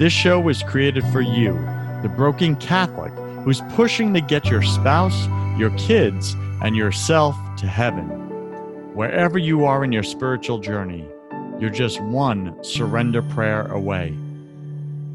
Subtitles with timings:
[0.00, 1.52] This show was created for you,
[2.00, 3.12] the broken Catholic
[3.44, 5.26] who's pushing to get your spouse,
[5.58, 8.06] your kids, and yourself to heaven.
[8.94, 11.06] Wherever you are in your spiritual journey,
[11.58, 14.16] you're just one surrender prayer away.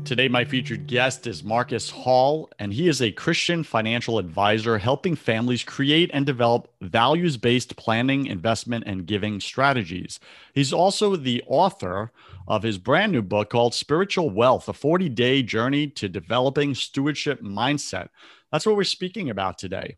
[0.04, 5.16] Today, my featured guest is Marcus Hall, and he is a Christian financial advisor helping
[5.16, 10.20] families create and develop values based planning, investment, and giving strategies.
[10.54, 12.12] He's also the author
[12.48, 17.42] of his brand new book called Spiritual Wealth A 40 Day Journey to Developing Stewardship
[17.42, 18.10] Mindset.
[18.52, 19.98] That's what we're speaking about today.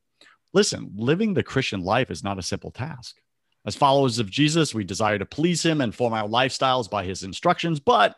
[0.54, 3.18] Listen, living the Christian life is not a simple task.
[3.66, 7.24] As followers of Jesus, we desire to please him and form our lifestyles by his
[7.24, 8.16] instructions, but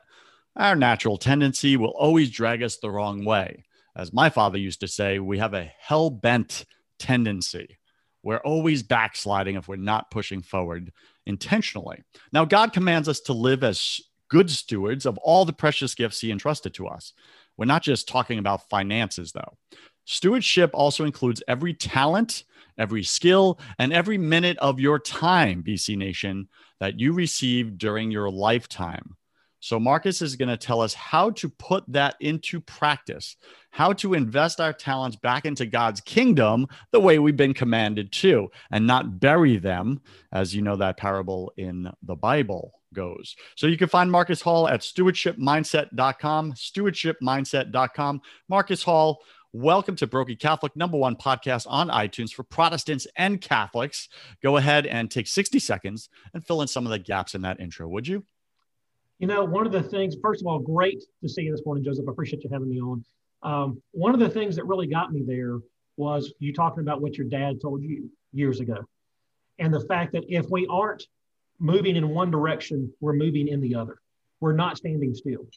[0.55, 3.65] our natural tendency will always drag us the wrong way.
[3.95, 6.65] As my father used to say, we have a hell bent
[6.99, 7.77] tendency.
[8.21, 10.91] We're always backsliding if we're not pushing forward
[11.25, 12.03] intentionally.
[12.31, 16.31] Now, God commands us to live as good stewards of all the precious gifts he
[16.31, 17.13] entrusted to us.
[17.57, 19.57] We're not just talking about finances, though.
[20.05, 22.45] Stewardship also includes every talent,
[22.77, 26.47] every skill, and every minute of your time, BC Nation,
[26.79, 29.15] that you receive during your lifetime.
[29.61, 33.35] So, Marcus is going to tell us how to put that into practice,
[33.71, 38.49] how to invest our talents back into God's kingdom the way we've been commanded to,
[38.71, 39.99] and not bury them,
[40.31, 43.35] as you know that parable in the Bible goes.
[43.55, 48.21] So you can find Marcus Hall at stewardshipmindset.com, stewardshipmindset.com.
[48.47, 49.19] Marcus Hall,
[49.53, 54.09] welcome to Broken Catholic, number one podcast on iTunes for Protestants and Catholics.
[54.41, 57.59] Go ahead and take 60 seconds and fill in some of the gaps in that
[57.59, 58.25] intro, would you?
[59.19, 61.83] You know, one of the things, first of all, great to see you this morning,
[61.83, 62.05] Joseph.
[62.07, 63.03] I appreciate you having me on.
[63.41, 65.59] Um, one of the things that really got me there
[65.97, 68.77] was you talking about what your dad told you years ago.
[69.59, 71.05] And the fact that if we aren't
[71.59, 73.97] moving in one direction, we're moving in the other.
[74.39, 75.47] We're not standing still.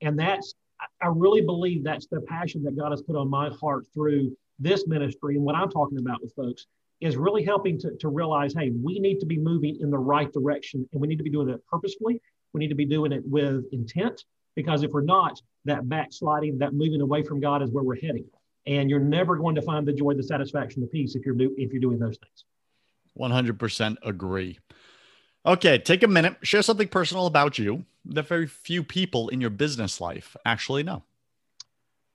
[0.00, 0.54] And that's,
[1.02, 4.86] I really believe that's the passion that God has put on my heart through this
[4.86, 5.36] ministry.
[5.36, 6.66] And what I'm talking about with folks
[7.00, 10.32] is really helping to, to realize hey, we need to be moving in the right
[10.32, 12.20] direction and we need to be doing it purposefully.
[12.52, 16.72] We need to be doing it with intent because if we're not, that backsliding, that
[16.74, 18.24] moving away from God is where we're heading.
[18.66, 21.54] And you're never going to find the joy, the satisfaction, the peace if you're do,
[21.56, 22.44] if you're doing those things.
[23.18, 24.58] 100% agree.
[25.46, 29.50] Okay, take a minute, share something personal about you that very few people in your
[29.50, 31.02] business life actually know.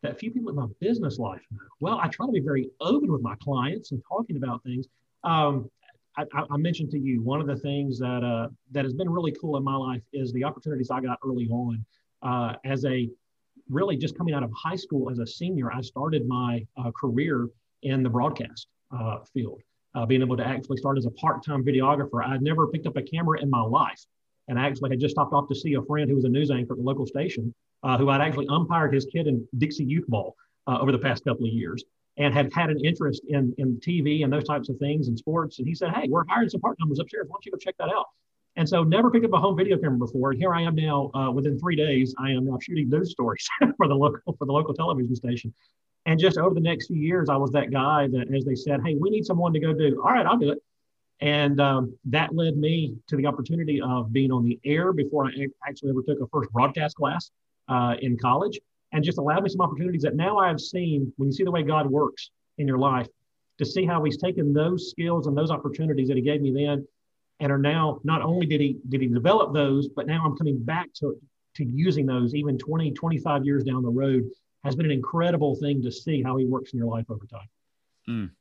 [0.03, 1.59] That few people in my business life know.
[1.80, 4.85] Well, I try to be very open with my clients and talking about things.
[5.24, 5.72] Um,
[6.18, 9.34] I, I, mentioned to you one of the things that uh, that has been really
[9.41, 11.84] cool in my life is the opportunities I got early on
[12.22, 13.09] uh, as a
[13.69, 15.74] really just coming out of high school as a senior.
[15.74, 17.50] I started my uh, career
[17.81, 19.62] in the broadcast uh, field
[19.96, 22.24] uh, being able to actually start as a part-time videographer.
[22.26, 24.00] I'd never picked up a camera in my life,
[24.48, 26.52] and I actually had just stopped off to see a friend who was a news
[26.52, 30.06] anchor at the local station, uh, who had actually umpired his kid in Dixie youth
[30.08, 30.36] ball
[30.68, 31.84] uh, over the past couple of years,
[32.18, 35.60] and had had an interest in in TV and those types of things and sports.
[35.60, 37.28] And he said, "Hey, we're hiring some part-timers upstairs.
[37.28, 38.06] Why don't you go check that out?"
[38.58, 40.32] And so, never picked up a home video camera before.
[40.32, 41.12] And here I am now.
[41.14, 44.53] Uh, within three days, I am now shooting news stories for the local for the
[44.53, 45.53] local television station.
[46.05, 48.81] And just over the next few years, I was that guy that, as they said,
[48.85, 50.02] hey, we need someone to go do.
[50.03, 50.59] All right, I'll do it.
[51.22, 55.31] And um, that led me to the opportunity of being on the air before I
[55.67, 57.31] actually ever took a first broadcast class
[57.69, 58.59] uh, in college,
[58.91, 61.52] and just allowed me some opportunities that now I have seen when you see the
[61.52, 63.07] way God works in your life,
[63.57, 66.85] to see how He's taken those skills and those opportunities that He gave me then,
[67.40, 70.61] and are now not only did He did He develop those, but now I'm coming
[70.61, 71.17] back to
[71.55, 74.29] to using those even 20, 25 years down the road
[74.66, 77.47] has been an incredible thing to see how he works in your life over time.
[78.09, 78.32] Mm.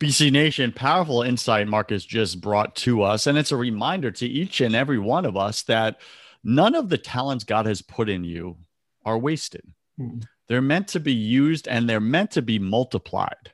[0.00, 3.26] BC Nation, powerful insight Marcus just brought to us.
[3.26, 6.00] And it's a reminder to each and every one of us that
[6.42, 8.56] none of the talents God has put in you
[9.04, 9.62] are wasted.
[9.98, 10.24] Mm.
[10.48, 13.52] They're meant to be used and they're meant to be multiplied.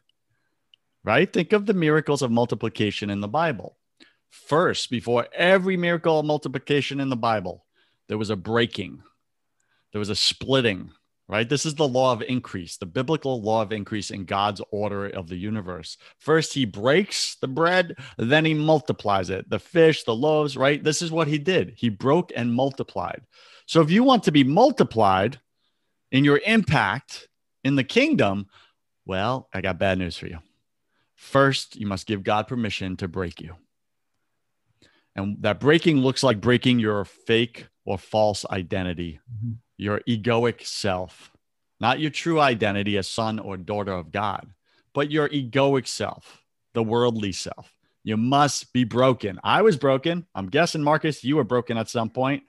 [1.05, 1.31] Right?
[1.31, 3.77] Think of the miracles of multiplication in the Bible.
[4.31, 7.65] First, before every miracle of multiplication in the Bible,
[8.09, 9.03] there was a breaking,
[9.93, 10.91] there was a splitting,
[11.29, 11.49] right?
[11.49, 15.29] This is the law of increase, the biblical law of increase in God's order of
[15.29, 15.97] the universe.
[16.19, 19.49] First, he breaks the bread, then he multiplies it.
[19.51, 20.83] The fish, the loaves, right?
[20.83, 21.75] This is what he did.
[21.77, 23.23] He broke and multiplied.
[23.67, 25.41] So if you want to be multiplied
[26.13, 27.29] in your impact
[27.65, 28.47] in the kingdom,
[29.05, 30.39] well, I got bad news for you.
[31.17, 33.57] First, you must give God permission to break you.
[35.17, 39.19] And that breaking looks like breaking your fake or false identity.
[39.33, 41.33] Mm-hmm your egoic self,
[41.81, 44.49] not your true identity as son or daughter of God,
[44.95, 46.43] but your egoic self,
[46.75, 47.73] the worldly self.
[48.05, 49.41] You must be broken.
[49.43, 50.27] I was broken.
[50.35, 52.45] I'm guessing, Marcus, you were broken at some point.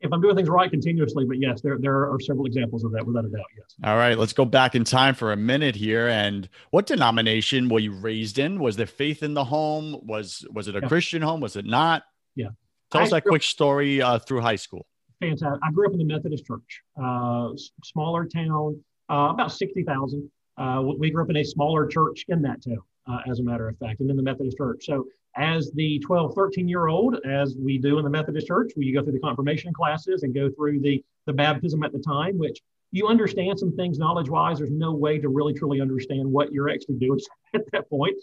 [0.00, 3.06] If I'm doing things right continuously, but yes, there, there are several examples of that
[3.06, 3.46] without a doubt.
[3.56, 3.74] Yes.
[3.82, 6.08] All right, let's go back in time for a minute here.
[6.08, 8.60] And what denomination were you raised in?
[8.60, 9.98] Was there faith in the home?
[10.02, 10.88] Was was it a yeah.
[10.88, 11.40] Christian home?
[11.40, 12.02] Was it not?
[12.34, 12.48] Yeah.
[12.90, 14.86] Tell I us that quick story uh, through high school
[15.28, 15.60] fantastic.
[15.62, 17.50] I grew up in the Methodist Church, uh,
[17.82, 20.30] smaller town, uh, about 60,000.
[20.56, 23.68] Uh, we grew up in a smaller church in that town, uh, as a matter
[23.68, 24.84] of fact, and in the Methodist Church.
[24.86, 25.06] So,
[25.36, 29.02] as the 12, 13 year old, as we do in the Methodist Church, we go
[29.02, 32.60] through the confirmation classes and go through the, the baptism at the time, which
[32.92, 34.58] you understand some things knowledge wise.
[34.58, 37.18] There's no way to really truly understand what you're actually doing
[37.54, 38.14] at that point.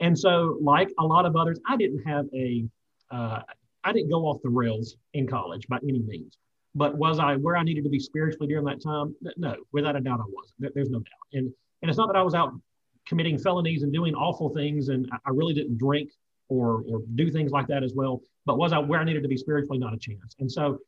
[0.00, 2.64] And so, like a lot of others, I didn't have a
[3.10, 3.42] uh,
[3.86, 6.36] I didn't go off the rails in college by any means.
[6.74, 9.14] But was I where I needed to be spiritually during that time?
[9.36, 10.74] No, without a doubt, I wasn't.
[10.74, 11.26] There's no doubt.
[11.32, 12.52] And and it's not that I was out
[13.06, 16.10] committing felonies and doing awful things, and I really didn't drink
[16.48, 18.20] or or do things like that as well.
[18.44, 19.78] But was I where I needed to be spiritually?
[19.78, 20.34] Not a chance.
[20.40, 20.78] And so,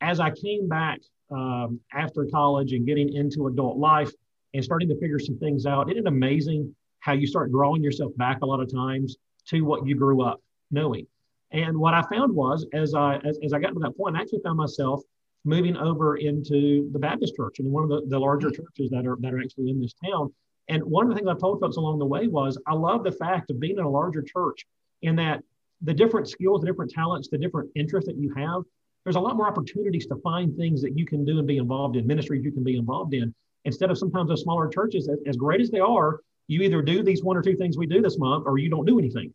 [0.00, 0.98] as I came back
[1.30, 4.10] um, after college and getting into adult life
[4.52, 8.12] and starting to figure some things out, isn't it amazing how you start drawing yourself
[8.16, 9.16] back a lot of times
[9.46, 11.06] to what you grew up knowing?
[11.50, 14.20] And what I found was, as I as, as I got to that point, I
[14.20, 15.02] actually found myself
[15.44, 19.16] moving over into the Baptist church and one of the, the larger churches that are
[19.20, 20.32] that are actually in this town.
[20.68, 23.12] And one of the things I told folks along the way was I love the
[23.12, 24.66] fact of being in a larger church
[25.02, 25.42] in that
[25.82, 28.62] the different skills, the different talents, the different interests that you have,
[29.04, 31.96] there's a lot more opportunities to find things that you can do and be involved
[31.96, 33.34] in, ministries you can be involved in.
[33.64, 37.02] Instead of sometimes those smaller churches, as, as great as they are, you either do
[37.02, 39.32] these one or two things we do this month or you don't do anything.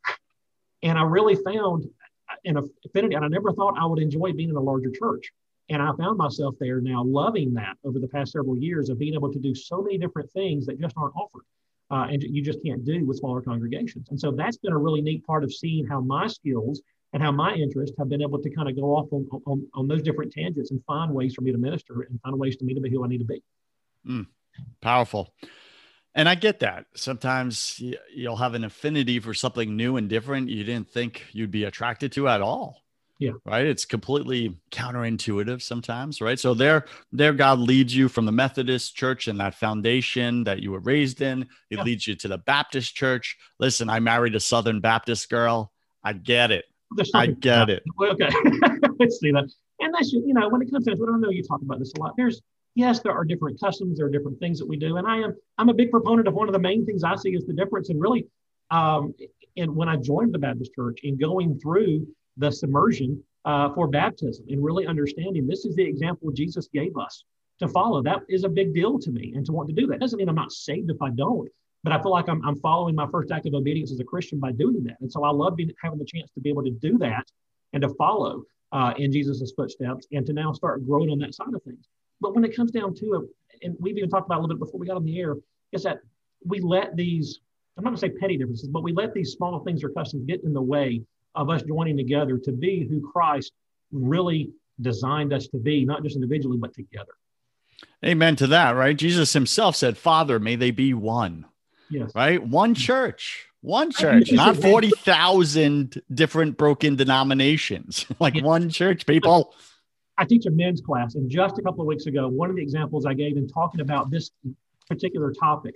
[0.83, 1.85] And I really found
[2.45, 5.31] an affinity, and I never thought I would enjoy being in a larger church.
[5.69, 9.13] And I found myself there now loving that over the past several years of being
[9.13, 11.43] able to do so many different things that just aren't offered.
[11.89, 14.07] Uh, and you just can't do with smaller congregations.
[14.09, 16.81] And so that's been a really neat part of seeing how my skills
[17.13, 19.87] and how my interests have been able to kind of go off on, on, on
[19.87, 22.73] those different tangents and find ways for me to minister and find ways for me
[22.73, 23.43] to be who I need to be.
[24.07, 24.27] Mm,
[24.81, 25.33] powerful.
[26.15, 26.85] And I get that.
[26.95, 27.81] Sometimes
[28.13, 32.11] you'll have an affinity for something new and different you didn't think you'd be attracted
[32.13, 32.83] to at all.
[33.19, 33.31] Yeah.
[33.45, 33.65] Right.
[33.65, 36.19] It's completely counterintuitive sometimes.
[36.19, 36.37] Right.
[36.37, 40.71] So there, there, God leads you from the Methodist church and that foundation that you
[40.71, 41.43] were raised in.
[41.69, 41.83] It yeah.
[41.83, 43.37] leads you to the Baptist church.
[43.59, 45.71] Listen, I married a Southern Baptist girl.
[46.03, 46.65] I get it.
[47.13, 47.83] I get it.
[48.01, 48.29] Okay.
[48.99, 49.49] Let's see that.
[49.79, 51.99] And that's, you know, when it comes to, I know you talk about this a
[51.99, 52.13] lot.
[52.17, 52.41] There's,
[52.75, 54.97] yes, there are different customs, there are different things that we do.
[54.97, 57.31] And I am I'm a big proponent of one of the main things I see
[57.31, 57.89] is the difference.
[57.89, 58.27] And really,
[58.71, 59.13] um,
[59.57, 64.45] and when I joined the Baptist church in going through the submersion uh, for baptism
[64.49, 67.23] and really understanding this is the example Jesus gave us
[67.59, 68.01] to follow.
[68.01, 69.33] That is a big deal to me.
[69.35, 71.47] And to want to do that doesn't mean I'm not saved if I don't,
[71.83, 74.39] but I feel like I'm, I'm following my first act of obedience as a Christian
[74.39, 74.97] by doing that.
[75.01, 77.25] And so I love being, having the chance to be able to do that
[77.73, 81.53] and to follow uh, in Jesus's footsteps and to now start growing on that side
[81.53, 81.87] of things.
[82.23, 84.59] But when it comes down to it, and we've even talked about a little bit
[84.59, 85.35] before we got on the air,
[85.73, 85.99] is that
[86.45, 87.41] we let these,
[87.77, 90.41] I'm not gonna say petty differences, but we let these small things or customs get
[90.43, 91.03] in the way
[91.35, 93.51] of us joining together to be who Christ
[93.91, 97.11] really designed us to be, not just individually, but together.
[98.05, 98.95] Amen to that, right?
[98.95, 101.45] Jesus himself said, Father, may they be one.
[101.89, 102.11] Yes.
[102.15, 102.41] Right?
[102.41, 109.53] One church, one church, not 40,000 different broken denominations, like one church, people.
[110.23, 112.61] I teach a men's class, and just a couple of weeks ago, one of the
[112.61, 114.31] examples I gave in talking about this
[114.87, 115.75] particular topic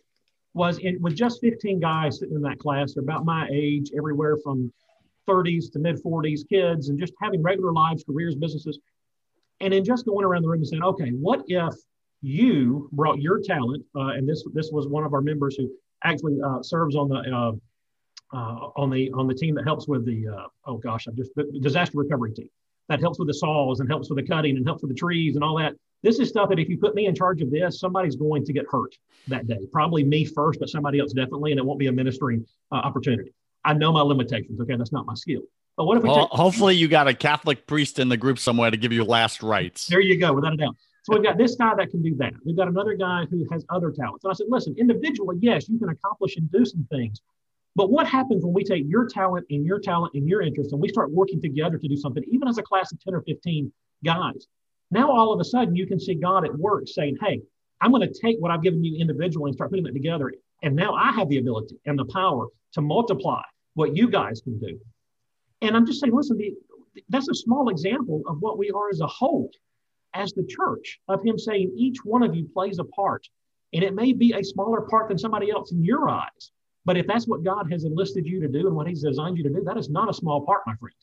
[0.54, 4.38] was in, with just 15 guys sitting in that class, they're about my age, everywhere
[4.42, 4.72] from
[5.28, 8.80] 30s to mid 40s, kids, and just having regular lives, careers, businesses.
[9.60, 11.76] And then just going around the room and saying, okay, what if
[12.22, 13.84] you brought your talent?
[13.94, 15.70] Uh, and this this was one of our members who
[16.06, 17.52] actually uh, serves on the uh,
[18.34, 21.32] uh on the on the team that helps with the uh, oh gosh, I'm just
[21.36, 22.50] the disaster recovery team
[22.90, 25.36] that helps with the saws and helps with the cutting and helps with the trees
[25.36, 25.74] and all that.
[26.04, 28.54] This is stuff that if you put me in charge of this, somebody's going to
[28.54, 28.96] get hurt
[29.28, 29.60] that day.
[29.72, 33.34] Probably me first, but somebody else definitely, and it won't be a ministering uh, opportunity.
[33.66, 34.62] I know my limitations.
[34.62, 35.42] Okay, that's not my skill.
[35.76, 36.10] But what if we?
[36.10, 39.04] Well, take- hopefully, you got a Catholic priest in the group somewhere to give you
[39.04, 39.88] last rites.
[39.88, 40.76] There you go, without a doubt.
[41.04, 42.34] So we've got this guy that can do that.
[42.46, 44.26] We've got another guy who has other talents.
[44.26, 47.22] And I said, listen, individually, yes, you can accomplish and do some things.
[47.78, 50.82] But what happens when we take your talent and your talent and your interest and
[50.82, 53.72] we start working together to do something, even as a class of 10 or 15
[54.04, 54.48] guys?
[54.90, 57.40] Now, all of a sudden, you can see God at work saying, hey,
[57.80, 60.34] I'm going to take what I've given you individually and start putting it together.
[60.64, 63.44] And now I have the ability and the power to multiply
[63.76, 64.80] what you guys can do.
[65.62, 66.56] And I'm just saying, listen, the,
[67.10, 69.52] that's a small example of what we are as a whole,
[70.16, 73.28] as the church, of Him saying each one of you plays a part.
[73.74, 76.52] And it may be a smaller part than somebody else in your eyes.
[76.88, 79.44] But if that's what God has enlisted you to do and what He's designed you
[79.44, 80.96] to do, that is not a small part, my friend.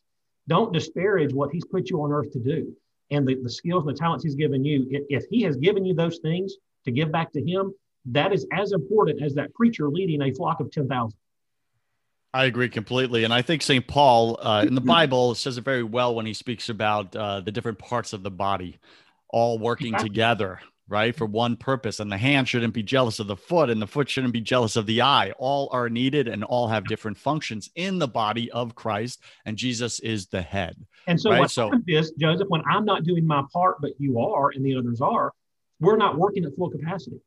[0.48, 2.74] Don't disparage what He's put you on earth to do
[3.10, 5.94] and the, the skills and the talents he's given you, if he has given you
[5.94, 7.72] those things to give back to him,
[8.06, 11.16] that is as important as that preacher leading a flock of 10,000.
[12.32, 13.24] I agree completely.
[13.24, 13.86] And I think St.
[13.86, 17.52] Paul uh, in the Bible says it very well when he speaks about uh, the
[17.52, 18.78] different parts of the body
[19.28, 20.08] all working exactly.
[20.08, 21.14] together right?
[21.14, 22.00] For one purpose.
[22.00, 24.76] And the hand shouldn't be jealous of the foot, and the foot shouldn't be jealous
[24.76, 25.32] of the eye.
[25.38, 30.00] All are needed and all have different functions in the body of Christ, and Jesus
[30.00, 30.76] is the head.
[31.06, 31.50] And so, right?
[31.50, 34.76] so, happens is, Joseph, when I'm not doing my part, but you are, and the
[34.76, 35.32] others are,
[35.80, 37.20] we're not working at full capacity.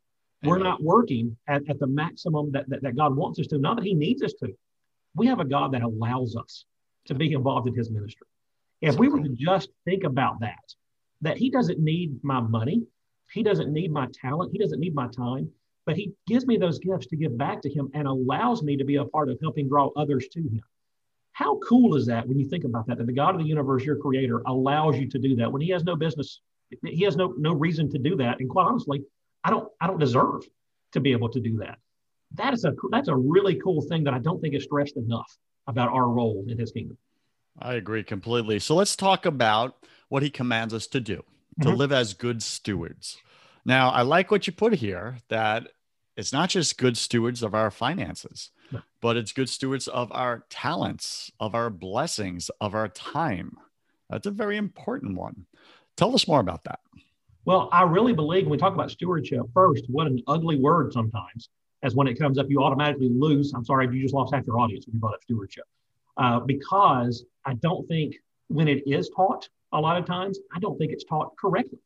[0.44, 3.76] We're not working at, at the maximum that, that, that God wants us to, not
[3.78, 4.54] that He needs us to.
[5.16, 6.66] We have a God that allows us
[7.06, 8.28] to be involved in His ministry.
[8.82, 10.64] If we were to just think about that,
[11.22, 12.84] that He doesn't need my money,
[13.32, 15.50] he doesn't need my talent, He doesn't need my time,
[15.86, 18.86] but He gives me those gifts to give back to Him and allows me to
[18.86, 20.62] be a part of helping draw others to Him.
[21.34, 22.98] How cool is that when you think about that?
[22.98, 25.70] That the God of the universe, your creator, allows you to do that when He
[25.70, 26.42] has no business,
[26.84, 28.40] He has no, no reason to do that.
[28.40, 29.04] And quite honestly,
[29.44, 30.44] I don't, I don't deserve
[30.94, 31.78] to be able to do that.
[32.34, 35.38] That is a that's a really cool thing that I don't think is stressed enough
[35.68, 36.98] about our role in his kingdom.
[37.60, 38.60] I agree completely.
[38.60, 41.24] So let's talk about what he commands us to do
[41.62, 41.78] to mm-hmm.
[41.78, 43.18] live as good stewards.
[43.66, 45.68] Now, I like what you put here that
[46.16, 48.52] it's not just good stewards of our finances,
[49.02, 53.58] but it's good stewards of our talents, of our blessings, of our time.
[54.10, 55.46] That's a very important one.
[55.96, 56.80] Tell us more about that.
[57.46, 61.50] Well, I really believe when we talk about stewardship, first, what an ugly word sometimes,
[61.84, 63.54] as when it comes up, you automatically lose.
[63.54, 65.66] I'm sorry, you just lost half your audience when you brought up stewardship.
[66.18, 68.16] Uh, because I don't think
[68.48, 71.80] when it is taught, a lot of times, I don't think it's taught correctly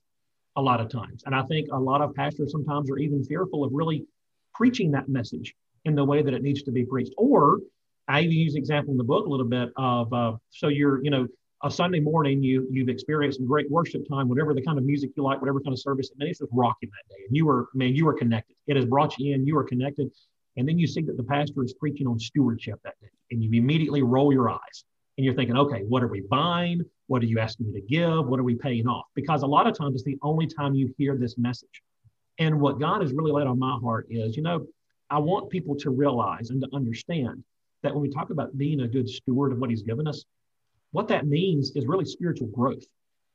[0.55, 1.23] a lot of times.
[1.25, 4.05] And I think a lot of pastors sometimes are even fearful of really
[4.53, 5.53] preaching that message
[5.85, 7.13] in the way that it needs to be preached.
[7.17, 7.59] Or
[8.07, 11.09] I even use example in the book a little bit of uh, so you're, you
[11.09, 11.27] know,
[11.63, 15.11] a Sunday morning, you you've experienced some great worship time, whatever the kind of music
[15.15, 17.23] you like, whatever kind of service, and it's just rocking that day.
[17.27, 18.55] And you were, man, you were connected.
[18.67, 20.11] It has brought you in, you were connected.
[20.57, 23.50] And then you see that the pastor is preaching on stewardship that day, and you
[23.53, 24.83] immediately roll your eyes
[25.17, 26.81] and you're thinking, okay, what are we buying?
[27.11, 28.25] What are you asking me to give?
[28.25, 29.03] What are we paying off?
[29.15, 31.81] Because a lot of times it's the only time you hear this message.
[32.39, 34.65] And what God has really laid on my heart is, you know,
[35.09, 37.43] I want people to realize and to understand
[37.83, 40.23] that when we talk about being a good steward of what He's given us,
[40.91, 42.85] what that means is really spiritual growth.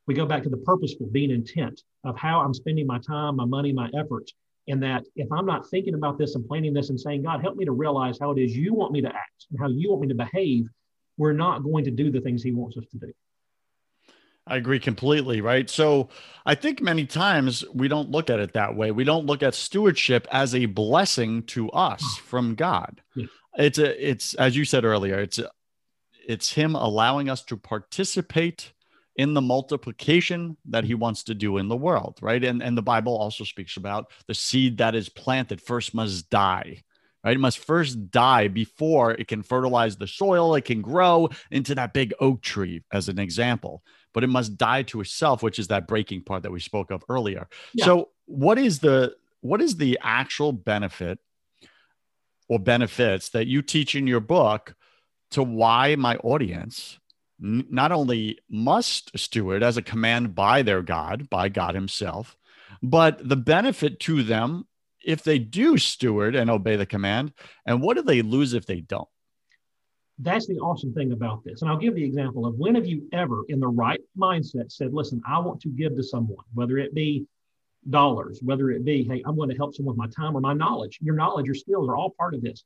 [0.06, 3.44] We go back to the purposeful, being intent of how I'm spending my time, my
[3.44, 4.32] money, my efforts.
[4.68, 7.56] And that if I'm not thinking about this and planning this and saying, God, help
[7.56, 10.00] me to realize how it is you want me to act and how you want
[10.00, 10.66] me to behave,
[11.18, 13.12] we're not going to do the things he wants us to do.
[14.46, 15.68] I agree completely, right?
[15.68, 16.08] So
[16.44, 18.92] I think many times we don't look at it that way.
[18.92, 22.20] We don't look at stewardship as a blessing to us mm.
[22.20, 23.00] from God.
[23.14, 23.26] Yeah.
[23.58, 25.50] It's a it's as you said earlier, it's a,
[26.28, 28.72] it's him allowing us to participate
[29.16, 32.44] in the multiplication that he wants to do in the world, right?
[32.44, 36.84] And and the Bible also speaks about the seed that is planted first must die
[37.26, 37.36] right?
[37.36, 40.54] It must first die before it can fertilize the soil.
[40.54, 43.82] It can grow into that big oak tree, as an example,
[44.14, 47.02] but it must die to itself, which is that breaking part that we spoke of
[47.08, 47.48] earlier.
[47.74, 47.84] Yeah.
[47.84, 51.18] So, what is the what is the actual benefit
[52.48, 54.76] or benefits that you teach in your book
[55.32, 57.00] to why my audience
[57.40, 62.36] not only must steward as a command by their God, by God Himself,
[62.82, 64.66] but the benefit to them
[65.06, 67.32] if they do steward and obey the command?
[67.64, 69.08] And what do they lose if they don't?
[70.18, 71.62] That's the awesome thing about this.
[71.62, 74.92] And I'll give the example of when have you ever, in the right mindset, said,
[74.92, 77.26] listen, I want to give to someone, whether it be
[77.88, 80.54] dollars, whether it be, hey, I'm going to help someone with my time or my
[80.54, 80.98] knowledge.
[81.00, 82.64] Your knowledge, your skills are all part of this.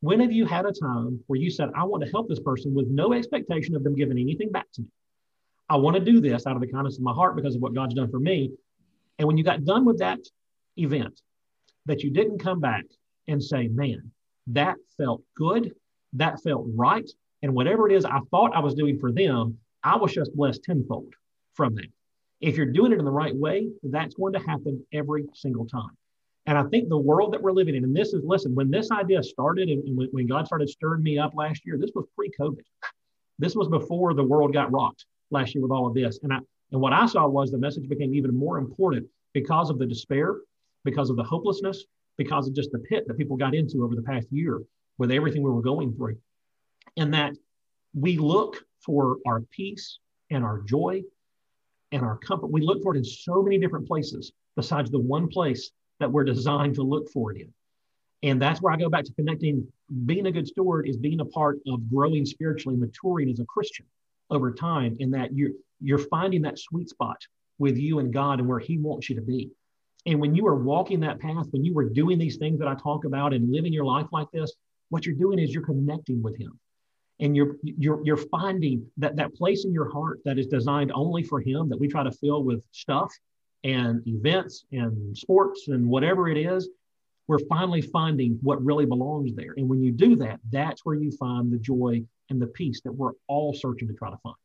[0.00, 2.74] When have you had a time where you said, I want to help this person
[2.74, 4.88] with no expectation of them giving anything back to me?
[5.68, 7.74] I want to do this out of the kindness of my heart because of what
[7.74, 8.52] God's done for me.
[9.18, 10.20] And when you got done with that
[10.76, 11.20] event,
[11.86, 12.84] that you didn't come back
[13.28, 14.10] and say, man,
[14.48, 15.72] that felt good,
[16.14, 17.08] that felt right.
[17.42, 20.62] And whatever it is I thought I was doing for them, I was just blessed
[20.64, 21.14] tenfold
[21.54, 21.88] from that.
[22.40, 25.90] If you're doing it in the right way, that's going to happen every single time.
[26.46, 28.90] And I think the world that we're living in, and this is, listen, when this
[28.90, 32.30] idea started and when, when God started stirring me up last year, this was pre
[32.40, 32.62] COVID.
[33.38, 36.18] This was before the world got rocked last year with all of this.
[36.22, 36.38] And I,
[36.72, 40.36] and what I saw was the message became even more important because of the despair,
[40.84, 41.84] because of the hopelessness,
[42.16, 44.60] because of just the pit that people got into over the past year
[44.98, 46.16] with everything we were going through.
[46.96, 47.34] And that
[47.94, 49.98] we look for our peace
[50.30, 51.02] and our joy
[51.92, 52.50] and our comfort.
[52.50, 56.24] We look for it in so many different places besides the one place that we're
[56.24, 57.52] designed to look for it in.
[58.22, 59.66] And that's where I go back to connecting.
[60.04, 63.86] Being a good steward is being a part of growing spiritually, maturing as a Christian
[64.28, 67.16] over time, in that you're you're finding that sweet spot
[67.58, 69.50] with you and God and where He wants you to be.
[70.06, 72.74] And when you are walking that path, when you are doing these things that I
[72.74, 74.52] talk about and living your life like this,
[74.88, 76.58] what you're doing is you're connecting with Him.
[77.20, 81.22] And you're you're you're finding that that place in your heart that is designed only
[81.22, 83.12] for Him that we try to fill with stuff
[83.62, 86.70] and events and sports and whatever it is,
[87.28, 89.52] we're finally finding what really belongs there.
[89.56, 92.92] And when you do that, that's where you find the joy and the peace that
[92.92, 94.36] we're all searching to try to find.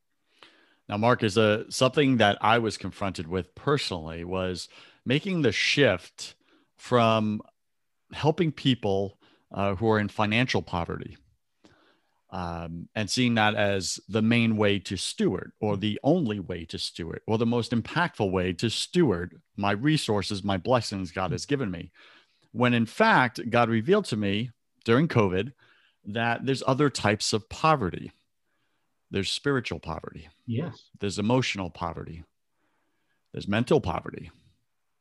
[0.88, 4.68] Now, Mark, is a something that I was confronted with personally was
[5.06, 6.36] making the shift
[6.78, 7.42] from
[8.12, 9.18] helping people
[9.52, 11.18] uh, who are in financial poverty
[12.32, 16.78] um, and seeing that as the main way to steward or the only way to
[16.78, 21.72] steward or the most impactful way to steward my resources, my blessings God has given
[21.72, 21.92] me.
[22.52, 24.52] When in fact, God revealed to me
[24.84, 25.54] during COVID
[26.06, 28.12] that there's other types of poverty.
[29.12, 30.28] There's spiritual poverty.
[30.46, 30.90] Yes.
[31.00, 32.24] There's emotional poverty.
[33.32, 34.32] There's mental poverty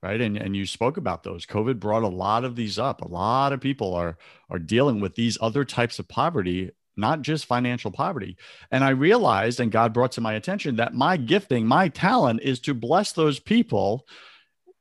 [0.04, 3.08] right and, and you spoke about those covid brought a lot of these up a
[3.08, 4.16] lot of people are
[4.50, 8.36] are dealing with these other types of poverty not just financial poverty.
[8.70, 12.60] And I realized, and God brought to my attention, that my gifting, my talent is
[12.60, 14.06] to bless those people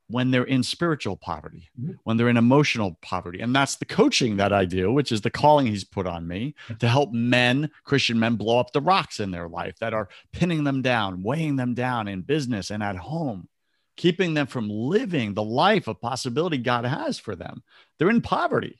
[0.08, 1.94] when they're in spiritual poverty, mm-hmm.
[2.04, 3.40] when they're in emotional poverty.
[3.40, 6.56] And that's the coaching that I do, which is the calling he's put on me
[6.80, 10.66] to help men, Christian men, blow up the rocks in their life that are pinning
[10.66, 13.48] them down, weighing them down in business and at home,
[13.96, 17.64] keeping them from living the life of possibility God has for them.
[17.98, 18.80] They're in poverty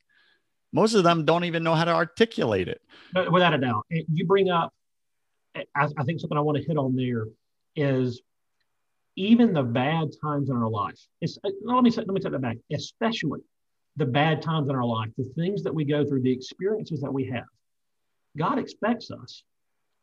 [0.73, 2.82] most of them don't even know how to articulate it.
[3.13, 4.73] But without a doubt, you bring up,
[5.56, 7.28] I, think something I want to hit on there
[7.76, 8.21] is
[9.15, 10.99] even the bad times in our life.
[11.21, 12.58] It's, uh, let me let me take that back.
[12.73, 13.41] Especially
[13.97, 17.13] the bad times in our life, the things that we go through, the experiences that
[17.13, 17.45] we have.
[18.36, 19.43] God expects us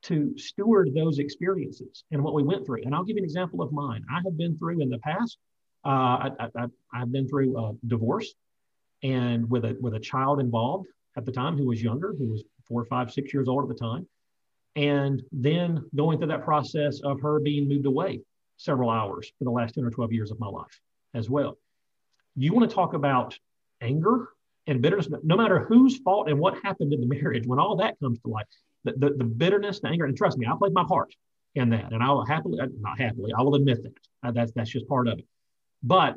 [0.03, 2.83] to steward those experiences and what we went through.
[2.85, 4.05] And I'll give you an example of mine.
[4.11, 5.39] I have been through in the past.
[5.85, 8.35] Uh, I, I've been through a divorce
[9.03, 12.45] and with a with a child involved at the time who was younger, who was
[12.69, 14.07] four, five, six years old at the time,
[14.77, 18.21] and then going through that process of her being moved away
[18.57, 20.81] several hours for the last 10 or 12 years of my life
[21.15, 21.57] as well.
[22.37, 23.39] You want to talk about
[23.81, 24.29] anger
[24.67, 27.99] and bitterness, no matter whose fault and what happened in the marriage, when all that
[28.01, 28.47] comes to light,
[28.85, 31.15] the, the, the bitterness, the anger, and trust me, I played my part
[31.55, 31.93] in that.
[31.93, 33.93] And I will happily, uh, not happily, I will admit that.
[34.23, 35.27] Uh, that's, that's just part of it.
[35.83, 36.17] But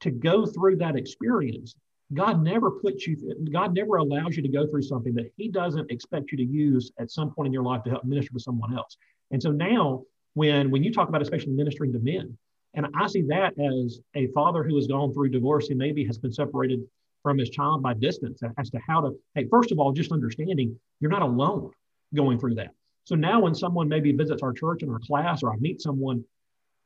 [0.00, 1.74] to go through that experience.
[2.12, 3.16] God never puts you,
[3.52, 6.90] God never allows you to go through something that He doesn't expect you to use
[6.98, 8.96] at some point in your life to help minister to someone else.
[9.30, 10.02] And so now,
[10.34, 12.36] when when you talk about especially ministering to men,
[12.74, 16.18] and I see that as a father who has gone through divorce and maybe has
[16.18, 16.80] been separated
[17.22, 20.78] from his child by distance as to how to, hey, first of all, just understanding
[21.00, 21.70] you're not alone
[22.14, 22.70] going through that.
[23.04, 26.24] So now when someone maybe visits our church and our class or I meet someone,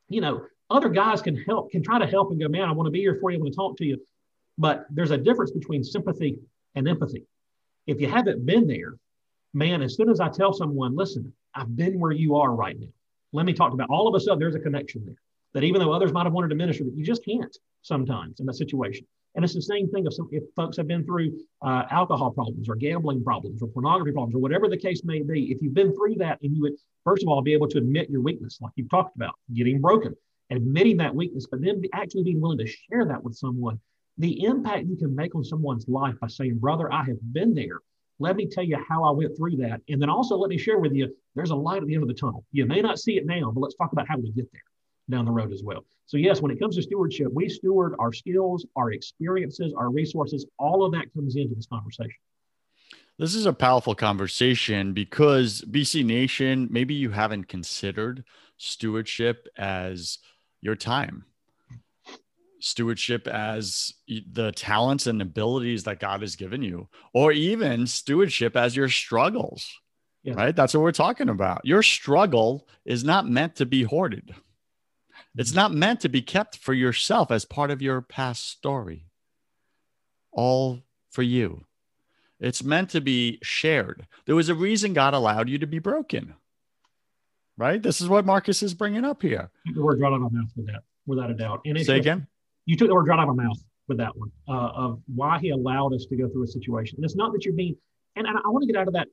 [0.09, 2.87] you know, other guys can help, can try to help and go, man, I want
[2.87, 3.39] to be here for you.
[3.39, 4.01] I want to talk to you.
[4.57, 6.39] But there's a difference between sympathy
[6.75, 7.25] and empathy.
[7.87, 8.95] If you haven't been there,
[9.53, 12.89] man, as soon as I tell someone, listen, I've been where you are right now.
[13.33, 15.17] Let me talk to about all of a sudden there's a connection there
[15.55, 18.47] that even though others might have wanted to minister, that you just can't sometimes in
[18.47, 19.07] that situation.
[19.35, 22.69] And it's the same thing if, some, if folks have been through uh, alcohol problems
[22.69, 25.51] or gambling problems or pornography problems or whatever the case may be.
[25.51, 28.11] If you've been through that and you would, first of all, be able to admit
[28.11, 30.15] your weakness, like you've talked about, getting broken,
[30.51, 33.81] admitting that weakness, but then actually being willing to share that with someone,
[34.19, 37.81] the impact you can make on someone's life by saying, Brother, I have been there.
[38.21, 39.81] Let me tell you how I went through that.
[39.89, 42.09] And then also let me share with you, there's a light at the end of
[42.09, 42.45] the tunnel.
[42.53, 44.63] You may not see it now, but let's talk about how we get there
[45.11, 45.85] down the road as well.
[46.07, 50.47] So, yes, when it comes to stewardship, we steward our skills, our experiences, our resources.
[50.59, 52.15] All of that comes into this conversation.
[53.19, 58.25] This is a powerful conversation because BC Nation, maybe you haven't considered
[58.57, 60.19] stewardship as
[60.61, 61.25] your time.
[62.65, 68.75] stewardship as the talents and abilities that God has given you, or even stewardship as
[68.75, 69.71] your struggles.
[70.23, 70.37] Yes.
[70.37, 70.57] Right?
[70.57, 71.61] That's what we're talking about.
[71.65, 74.35] Your struggle is not meant to be hoarded.
[75.37, 79.07] It's not meant to be kept for yourself as part of your past story.
[80.33, 81.65] All for you.
[82.41, 84.07] It's meant to be shared.
[84.27, 86.35] There was a reason God allowed you to be broken.
[87.57, 87.83] Right?
[87.83, 89.51] This is what Marcus is bringing up here.
[89.75, 91.61] The word right out of my mouth with that, without a doubt.
[91.65, 92.27] And Say again?
[92.67, 95.39] You took the word right out of my mouth with that one uh, of why
[95.39, 96.97] he allowed us to go through a situation.
[96.97, 97.77] And it's not that you're being,
[98.17, 99.09] and, and I want to get out of that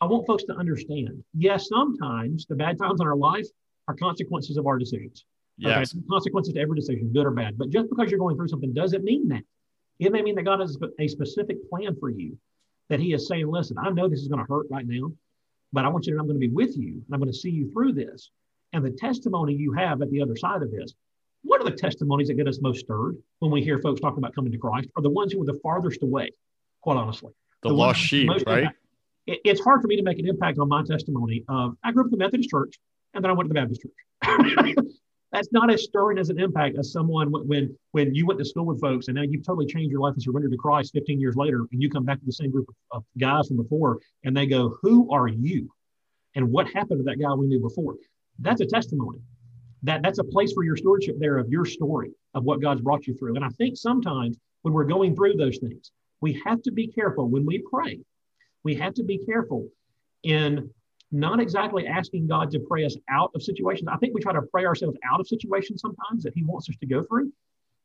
[0.00, 1.22] I want folks to understand.
[1.34, 3.46] Yes, sometimes the bad times in our life
[3.88, 5.24] are consequences of our decisions.
[5.58, 5.94] Yes.
[5.94, 6.04] Okay?
[6.10, 7.58] Consequences to every decision, good or bad.
[7.58, 9.42] But just because you're going through something doesn't mean that.
[9.98, 12.36] It may mean that God has a specific plan for you,
[12.88, 15.12] that He is saying, listen, I know this is going to hurt right now,
[15.72, 17.30] but I want you to know I'm going to be with you and I'm going
[17.30, 18.30] to see you through this.
[18.72, 20.94] And the testimony you have at the other side of this,
[21.42, 24.34] what are the testimonies that get us most stirred when we hear folks talking about
[24.34, 24.88] coming to Christ?
[24.96, 26.30] Are the ones who are the farthest away,
[26.80, 27.32] quite honestly.
[27.62, 28.68] The, the lost sheep, right?
[29.26, 32.02] It, it's hard for me to make an impact on my testimony of I grew
[32.02, 32.76] up in the Methodist church
[33.14, 34.76] and then I went to the Baptist church.
[35.32, 38.66] That's not as stirring as an impact as someone when when you went to school
[38.66, 41.36] with folks and now you've totally changed your life and surrendered to Christ 15 years
[41.36, 44.46] later and you come back to the same group of, guys from before and they
[44.46, 45.70] go, "Who are you?"
[46.34, 47.96] and what happened to that guy we knew before.
[48.38, 49.20] That's a testimony.
[49.82, 53.06] That that's a place for your stewardship there of your story of what God's brought
[53.06, 53.36] you through.
[53.36, 55.90] And I think sometimes when we're going through those things,
[56.20, 58.00] we have to be careful when we pray
[58.64, 59.68] we have to be careful
[60.22, 60.70] in
[61.12, 63.88] not exactly asking God to pray us out of situations.
[63.92, 66.76] I think we try to pray ourselves out of situations sometimes that He wants us
[66.76, 67.32] to go through.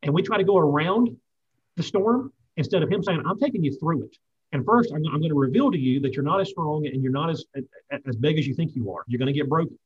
[0.04, 1.16] And we try to go around
[1.76, 4.18] the storm instead of Him saying, I'm taking you through it.
[4.54, 7.12] And first, I'm, going to reveal to you that you're not as strong and you're
[7.12, 7.44] not as,
[8.08, 9.04] as big as you think you are.
[9.08, 9.78] You're going to get broken.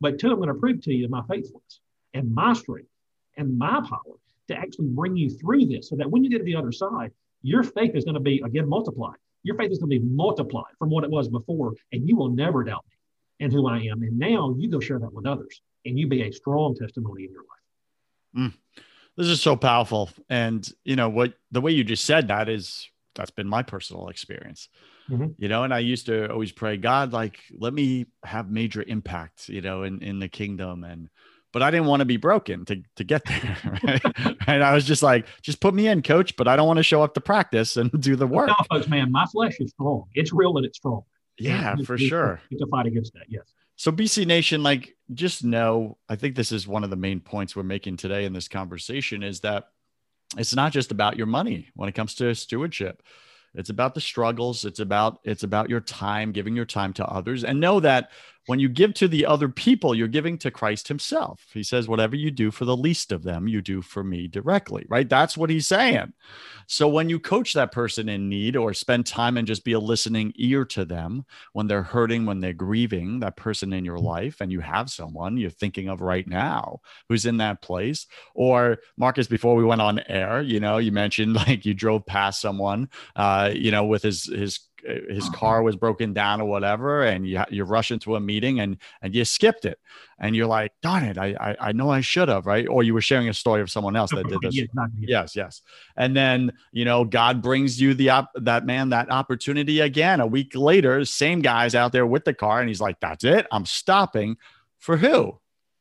[0.00, 1.80] But two, I'm going to prove to you my faithfulness
[2.12, 2.88] and my strength
[3.36, 4.16] and my power
[4.48, 7.12] to actually bring you through this so that when you get to the other side,
[7.42, 10.72] your faith is going to be again multiplied your faith is going to be multiplied
[10.78, 14.02] from what it was before, and you will never doubt me and who I am.
[14.02, 17.32] And now you go share that with others, and you be a strong testimony in
[17.32, 18.52] your life.
[18.52, 18.82] Mm.
[19.16, 21.34] This is so powerful, and you know what?
[21.50, 24.68] The way you just said that is that's been my personal experience.
[25.10, 25.28] Mm-hmm.
[25.38, 29.48] You know, and I used to always pray, God, like let me have major impact,
[29.48, 31.08] you know, in in the kingdom and
[31.52, 33.56] but I didn't want to be broken to, to get there.
[33.82, 34.36] Right?
[34.46, 36.82] and I was just like, just put me in, coach, but I don't want to
[36.82, 38.48] show up to practice and do the work.
[38.48, 40.06] No, folks, man, my flesh is strong.
[40.14, 41.02] It's real and it's strong.
[41.38, 42.40] Yeah, and for sure.
[42.50, 43.44] To fight against that, yes.
[43.76, 47.56] So BC Nation, like, just know, I think this is one of the main points
[47.56, 49.68] we're making today in this conversation is that
[50.36, 53.02] it's not just about your money when it comes to stewardship.
[53.54, 54.64] It's about the struggles.
[54.64, 58.10] It's about it's about your time, giving your time to others, and know that
[58.46, 61.46] when you give to the other people, you're giving to Christ himself.
[61.52, 64.86] He says, Whatever you do for the least of them, you do for me directly,
[64.88, 65.08] right?
[65.08, 66.12] That's what he's saying.
[66.66, 69.80] So when you coach that person in need or spend time and just be a
[69.80, 74.40] listening ear to them when they're hurting, when they're grieving, that person in your life,
[74.40, 79.26] and you have someone you're thinking of right now who's in that place, or Marcus,
[79.26, 83.50] before we went on air, you know, you mentioned like you drove past someone, uh,
[83.54, 87.42] you know, with his his Uh, his car was broken down or whatever, and you
[87.50, 89.78] you rush into a meeting and and you skipped it,
[90.18, 92.66] and you're like, darn it, I I, I know I should have, right?
[92.68, 94.54] Or you were sharing a story of someone else that did this.
[95.08, 95.62] yes, yes,
[95.96, 100.26] and then you know God brings you the op- that man that opportunity again a
[100.26, 101.04] week later.
[101.04, 104.36] Same guy's out there with the car, and he's like, that's it, I'm stopping.
[104.78, 105.38] For who?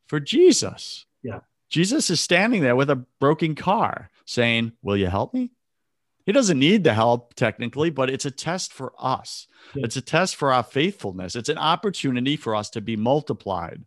[0.08, 1.06] For Jesus.
[1.24, 1.40] Yeah.
[1.70, 5.52] Jesus is standing there with a broken car saying, Will you help me?
[6.30, 9.48] He doesn't need the help technically, but it's a test for us.
[9.74, 9.86] Yeah.
[9.86, 11.36] It's a test for our faithfulness.
[11.36, 13.84] It's an opportunity for us to be multiplied.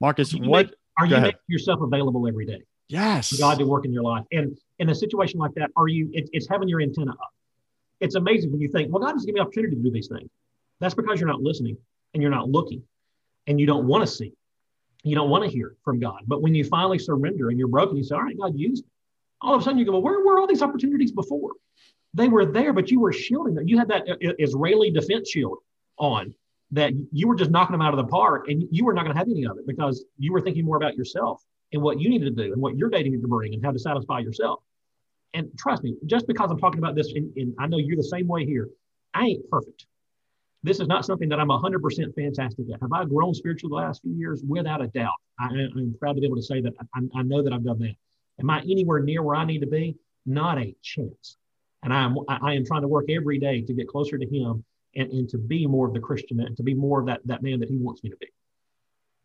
[0.00, 2.62] Marcus, are what make, are you making yourself available every day?
[2.88, 3.28] Yes.
[3.28, 4.24] For God to work in your life.
[4.32, 7.34] And in a situation like that, are you it, it's having your antenna up.
[8.00, 10.30] It's amazing when you think, well, God has given me opportunity to do these things.
[10.80, 11.76] That's because you're not listening
[12.14, 12.82] and you're not looking
[13.46, 14.32] and you don't want to see.
[15.02, 16.22] You don't want to hear from God.
[16.26, 18.88] But when you finally surrender and you're broken, you say, All right, God, use me
[19.40, 21.52] all of a sudden you go, where were all these opportunities before?
[22.14, 23.68] They were there, but you were shielding them.
[23.68, 25.58] You had that uh, Israeli defense shield
[25.98, 26.34] on
[26.70, 29.14] that you were just knocking them out of the park and you were not going
[29.14, 32.08] to have any of it because you were thinking more about yourself and what you
[32.08, 34.60] needed to do and what your needed to bring and how to satisfy yourself.
[35.34, 38.26] And trust me, just because I'm talking about this, and I know you're the same
[38.26, 38.68] way here,
[39.14, 39.86] I ain't perfect.
[40.62, 42.80] This is not something that I'm 100% fantastic at.
[42.80, 44.42] Have I grown spiritually the last few years?
[44.46, 45.14] Without a doubt.
[45.38, 47.78] I, am proud to be able to say that I, I know that I've done
[47.80, 47.94] that.
[48.40, 49.96] Am I anywhere near where I need to be?
[50.26, 51.36] Not a chance.
[51.82, 54.64] And I am, I am trying to work every day to get closer to Him
[54.94, 57.42] and, and to be more of the Christian and to be more of that, that
[57.42, 58.26] man that He wants me to be.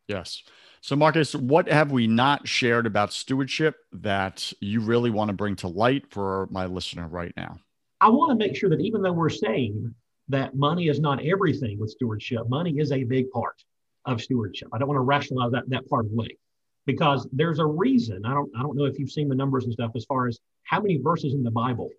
[0.08, 0.44] Yes.
[0.82, 5.56] So, Marcus, what have we not shared about stewardship that you really want to bring
[5.58, 7.58] to light for my listener right now?
[8.02, 9.96] I want to make sure that even though we're saying
[10.28, 13.64] that money is not everything with stewardship, money is a big part
[14.06, 14.68] of stewardship.
[14.74, 16.38] I don't want to rationalize that, that part away
[16.86, 18.26] because there's a reason.
[18.26, 20.40] I don't, I don't know if you've seen the numbers and stuff as far as
[20.64, 21.90] how many verses in the Bible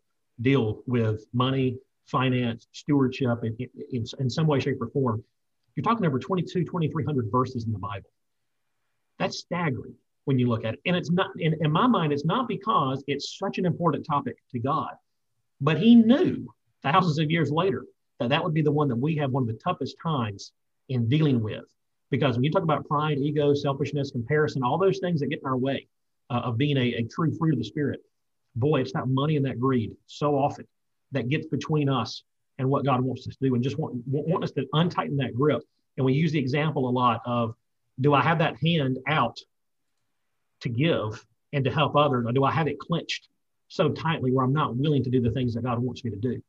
[0.40, 3.56] deal with money, finance, stewardship in,
[3.92, 5.22] in, in some way, shape, or form.
[5.74, 8.08] You're talking over 22, 2,300 verses in the Bible.
[9.18, 9.94] That's staggering
[10.24, 10.80] when you look at it.
[10.86, 14.36] And it's not, in, in my mind, it's not because it's such an important topic
[14.52, 14.94] to God,
[15.60, 16.46] but He knew
[16.82, 17.84] thousands of years later
[18.20, 20.52] that that would be the one that we have one of the toughest times
[20.88, 21.64] in dealing with.
[22.14, 25.46] Because when you talk about pride, ego, selfishness, comparison, all those things that get in
[25.46, 25.88] our way
[26.30, 28.00] uh, of being a, a true fruit of the Spirit,
[28.54, 30.64] boy, it's that money and that greed so often
[31.10, 32.22] that gets between us
[32.58, 35.34] and what God wants us to do and just want, want us to untighten that
[35.34, 35.62] grip.
[35.96, 37.56] And we use the example a lot of
[38.00, 39.40] do I have that hand out
[40.60, 43.28] to give and to help others, or do I have it clenched
[43.66, 46.16] so tightly where I'm not willing to do the things that God wants me to
[46.16, 46.40] do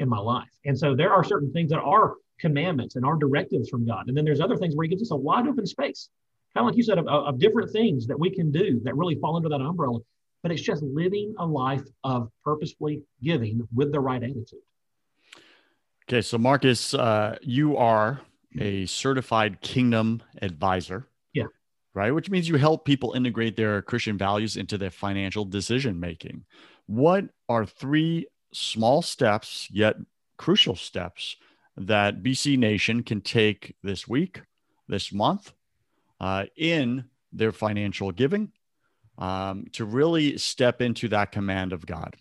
[0.00, 0.50] in my life?
[0.64, 4.08] And so there are certain things that are commandments and our directives from God.
[4.08, 6.10] And then there's other things where He gives us a wide open space,
[6.52, 9.14] kind of like you said, of, of different things that we can do that really
[9.14, 10.00] fall under that umbrella.
[10.42, 14.58] But it's just living a life of purposefully giving with the right attitude.
[16.08, 18.20] Okay, so Marcus, uh, you are
[18.58, 21.06] a certified kingdom advisor.
[21.32, 21.44] Yeah.
[21.94, 22.10] Right.
[22.10, 26.44] Which means you help people integrate their Christian values into their financial decision making.
[26.86, 29.96] What are three small steps, yet
[30.36, 31.36] crucial steps,
[31.76, 34.42] that BC Nation can take this week,
[34.88, 35.52] this month,
[36.20, 38.52] uh, in their financial giving
[39.18, 42.16] um, to really step into that command of God?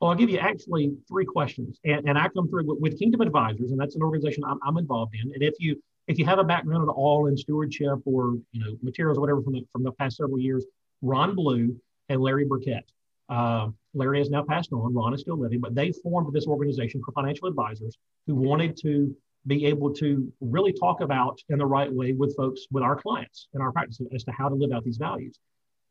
[0.00, 3.22] Well, I'll give you actually three questions, and, and I come through with, with, Kingdom
[3.22, 5.32] Advisors, and that's an organization I'm, I'm, involved in.
[5.32, 8.76] And if you if you have a background at all in stewardship or you know
[8.82, 10.66] materials or whatever from the from the past several years,
[11.00, 12.84] Ron Blue and Larry Burkett.
[13.28, 14.94] Uh, Larry has now passed on.
[14.94, 19.14] Ron is still living, but they formed this organization for financial advisors who wanted to
[19.46, 23.48] be able to really talk about in the right way with folks, with our clients
[23.54, 25.38] in our practice as to how to live out these values.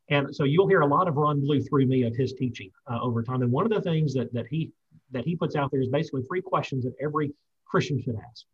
[0.10, 3.00] And so you'll hear a lot of Ron Blue through me of his teaching uh,
[3.02, 3.42] over time.
[3.42, 4.72] And one of the things that, that he
[5.12, 7.32] that he puts out there is basically three questions that every
[7.66, 8.46] Christian should ask.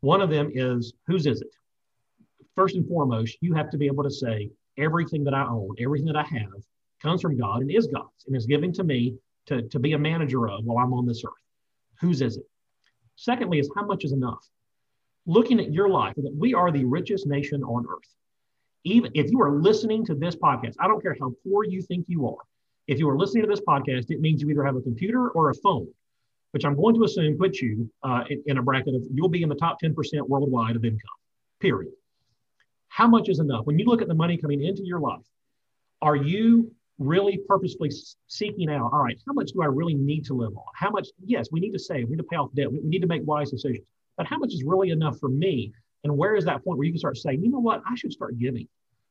[0.00, 1.54] One of them is, whose is it?
[2.54, 6.06] First and foremost, you have to be able to say, everything that I own, everything
[6.06, 6.64] that I have
[7.02, 9.98] comes from God and is God's and is given to me to, to be a
[9.98, 11.32] manager of while I'm on this earth.
[12.00, 12.44] Whose is it?
[13.16, 14.46] Secondly, is how much is enough?
[15.26, 18.08] Looking at your life, we are the richest nation on earth
[18.84, 22.06] even if you are listening to this podcast, I don't care how poor you think
[22.08, 22.42] you are.
[22.86, 25.50] If you are listening to this podcast, it means you either have a computer or
[25.50, 25.88] a phone,
[26.52, 29.42] which I'm going to assume puts you uh, in, in a bracket of you'll be
[29.42, 29.94] in the top 10%
[30.28, 31.00] worldwide of income,
[31.60, 31.92] period.
[32.88, 33.66] How much is enough?
[33.66, 35.20] When you look at the money coming into your life,
[36.02, 37.90] are you really purposefully
[38.28, 40.64] seeking out, all right, how much do I really need to live on?
[40.74, 43.00] How much, yes, we need to save, we need to pay off debt, we need
[43.00, 45.72] to make wise decisions, but how much is really enough for me
[46.04, 48.12] and where is that point where you can start saying, you know what, I should
[48.12, 48.68] start giving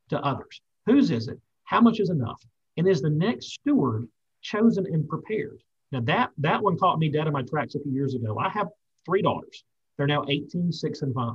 [0.09, 0.61] to others?
[0.85, 1.39] Whose is it?
[1.63, 2.41] How much is enough?
[2.77, 4.07] And is the next steward
[4.41, 5.61] chosen and prepared?
[5.91, 8.37] Now that that one caught me dead in my tracks a few years ago.
[8.39, 8.67] I have
[9.05, 9.63] three daughters.
[9.97, 11.33] They're now 18, 6, and 5.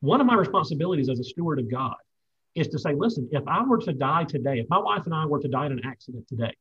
[0.00, 1.96] One of my responsibilities as a steward of God
[2.54, 5.26] is to say, listen, if I were to die today, if my wife and I
[5.26, 6.54] were to die in an accident today,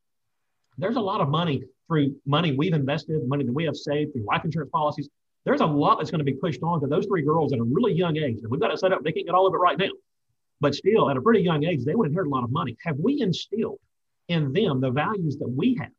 [0.78, 4.26] there's a lot of money through money we've invested, money that we have saved through
[4.26, 5.10] life insurance policies
[5.48, 7.64] there's a lot that's going to be pushed on to those three girls at a
[7.64, 8.40] really young age.
[8.42, 9.92] And we've got it set up, they can't get all of it right now.
[10.60, 12.76] But still, at a pretty young age, they would inherit a lot of money.
[12.84, 13.80] Have we instilled
[14.28, 15.92] in them the values that we have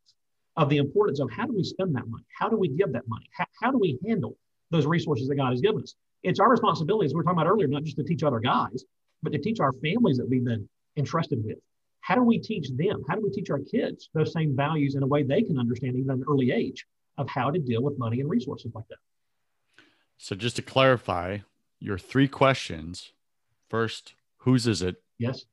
[0.55, 2.23] of the importance of how do we spend that money?
[2.37, 3.27] How do we give that money?
[3.35, 4.37] How, how do we handle
[4.69, 5.95] those resources that God has given us?
[6.21, 8.83] It's our responsibility, as we were talking about earlier, not just to teach other guys,
[9.21, 11.57] but to teach our families that we've been entrusted with.
[12.01, 13.03] How do we teach them?
[13.09, 15.95] How do we teach our kids those same values in a way they can understand,
[15.95, 16.85] even at an early age,
[17.17, 18.97] of how to deal with money and resources like that?
[20.17, 21.39] So just to clarify,
[21.79, 23.11] your three questions.
[23.69, 25.01] First, whose is it?
[25.17, 25.45] Yes.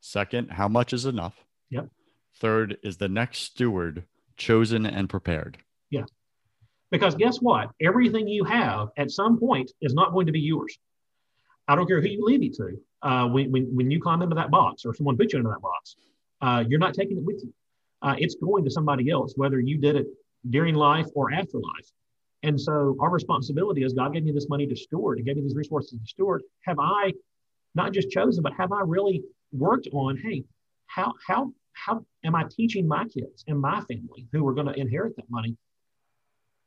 [0.00, 1.44] Second, how much is enough?
[1.70, 1.88] Yep.
[2.36, 4.04] Third, is the next steward
[4.36, 5.58] chosen and prepared?
[5.90, 6.04] Yeah.
[6.90, 7.70] Because guess what?
[7.82, 10.78] Everything you have at some point is not going to be yours.
[11.68, 12.80] I don't care who you leave it to.
[13.02, 15.60] Uh, when, when, when you climb into that box or someone puts you into that
[15.60, 15.96] box,
[16.40, 17.52] uh, you're not taking it with you.
[18.02, 20.06] Uh, it's going to somebody else, whether you did it
[20.50, 21.86] during life or after life.
[22.42, 25.42] And so our responsibility is God gave me this money to steward, He gave me
[25.42, 26.42] these resources to steward.
[26.64, 27.12] Have I
[27.74, 30.44] not just chosen, but have I really worked on, hey,
[30.86, 34.78] how how how am I teaching my kids and my family who are going to
[34.78, 35.56] inherit that money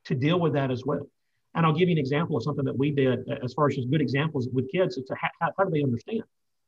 [0.06, 1.08] to deal with that as well?
[1.56, 3.90] And I'll give you an example of something that we did as far as just
[3.90, 4.98] good examples with kids.
[4.98, 6.24] A, how, how do they understand?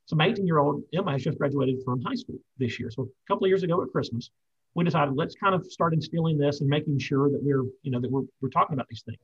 [0.05, 2.91] So my 18 year old Emma has just graduated from high school this year.
[2.91, 4.29] So a couple of years ago at Christmas,
[4.75, 8.01] we decided let's kind of start instilling this and making sure that we're, you know,
[8.01, 9.19] that we're, we're talking about these things.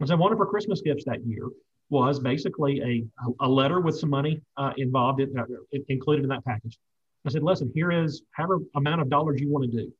[0.00, 1.48] And so one of her Christmas gifts that year
[1.90, 5.44] was basically a, a letter with some money uh, involved, in, uh,
[5.88, 6.78] included in that package.
[7.26, 9.92] I said, listen, here is however amount of dollars you want to do.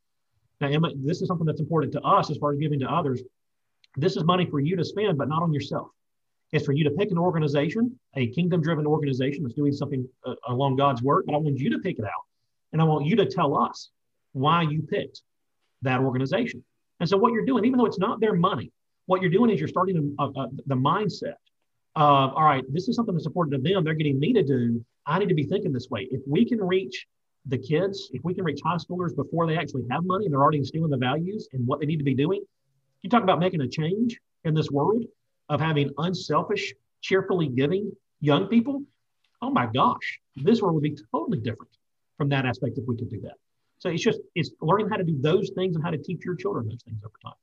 [0.61, 3.23] Now, Emma, this is something that's important to us as far as giving to others.
[3.97, 5.89] This is money for you to spend, but not on yourself.
[6.53, 10.35] It's for you to pick an organization, a kingdom driven organization that's doing something uh,
[10.49, 12.11] along God's work, but I want you to pick it out.
[12.73, 13.91] And I want you to tell us
[14.33, 15.23] why you picked
[15.83, 16.65] that organization.
[17.01, 18.71] And so, what you're doing, even though it's not their money,
[19.07, 21.35] what you're doing is you're starting a, a, the mindset
[21.97, 23.85] of, all right, this is something that's important to them.
[23.85, 24.85] They're getting me to do.
[25.07, 26.09] I need to be thinking this way.
[26.11, 27.07] If we can reach
[27.47, 30.43] the kids, if we can reach high schoolers before they actually have money and they're
[30.43, 32.43] already instilling the values and what they need to be doing,
[33.05, 35.05] you talk about making a change in this world
[35.51, 38.83] of having unselfish, cheerfully giving young people.
[39.43, 41.71] Oh my gosh, this world would be totally different
[42.17, 43.35] from that aspect if we could do that.
[43.79, 46.35] So it's just it's learning how to do those things and how to teach your
[46.35, 47.35] children those things over time.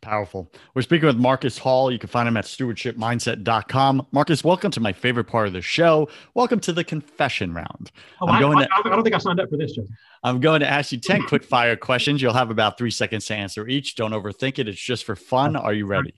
[0.00, 0.50] Powerful.
[0.74, 1.90] We're speaking with Marcus Hall.
[1.90, 4.06] You can find him at stewardshipmindset.com.
[4.12, 6.08] Marcus, welcome to my favorite part of the show.
[6.34, 7.90] Welcome to the confession round.
[8.22, 9.88] Oh, I'm going I, to, I don't think I signed up for this, Joe.
[10.22, 12.22] I'm going to ask you 10 quick fire questions.
[12.22, 13.96] You'll have about three seconds to answer each.
[13.96, 14.68] Don't overthink it.
[14.68, 15.56] It's just for fun.
[15.56, 16.14] Are you ready?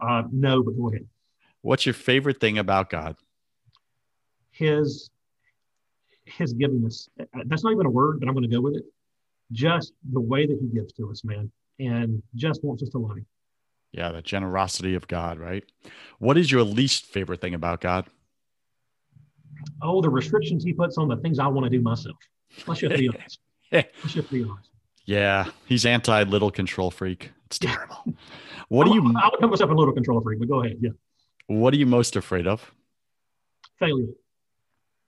[0.00, 1.06] Uh, no, but go ahead.
[1.62, 3.16] What's your favorite thing about God?
[4.50, 5.08] His
[6.26, 7.08] his giving us.
[7.46, 8.84] That's not even a word, but I'm going to go with it.
[9.52, 11.50] Just the way that he gives to us, man
[11.86, 13.26] and just wants us to love him.
[13.92, 15.64] Yeah, the generosity of God, right?
[16.18, 18.06] What is your least favorite thing about God?
[19.82, 22.16] Oh, the restrictions he puts on the things I want to do myself.
[22.66, 23.38] Let's just be honest.
[23.72, 24.70] Let's just be honest.
[25.04, 27.32] Yeah, he's anti little control freak.
[27.46, 28.14] It's terrible.
[28.68, 29.00] What do you?
[29.00, 30.78] I would put myself a little control freak, but go ahead.
[30.80, 30.90] Yeah.
[31.48, 32.72] What are you most afraid of?
[33.78, 34.06] Failure.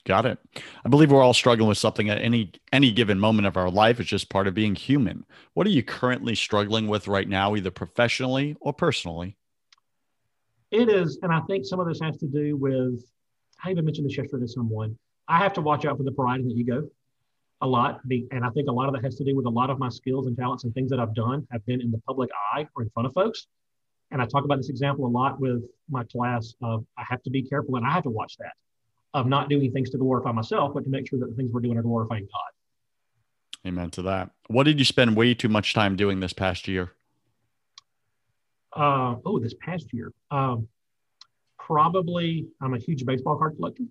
[0.04, 0.38] Got it.
[0.84, 4.00] I believe we're all struggling with something at any any given moment of our life.
[4.00, 5.24] It's just part of being human.
[5.54, 9.38] What are you currently struggling with right now, either professionally or personally?
[10.70, 13.02] It is, and I think some of this has to do with.
[13.64, 14.98] I even mentioned this yesterday to someone.
[15.26, 16.86] I have to watch out for the pride and the ego
[17.62, 19.70] a lot, and I think a lot of that has to do with a lot
[19.70, 22.28] of my skills and talents and things that I've done have been in the public
[22.52, 23.46] eye or in front of folks.
[24.10, 27.30] And I talk about this example a lot with my class of I have to
[27.30, 28.52] be careful and I have to watch that
[29.14, 31.61] of not doing things to glorify myself, but to make sure that the things we're
[31.61, 33.68] doing are glorifying God.
[33.68, 34.31] Amen to that.
[34.48, 36.92] What did you spend way too much time doing this past year?
[38.74, 40.12] Uh, oh, this past year.
[40.31, 40.68] Um,
[41.59, 43.85] probably, I'm a huge baseball card collector.